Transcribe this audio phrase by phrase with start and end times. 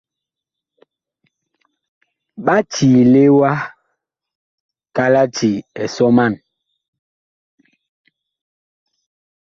[2.45, 3.51] Ɓa ciile ma
[4.95, 5.51] kalati
[5.95, 6.33] sɔman.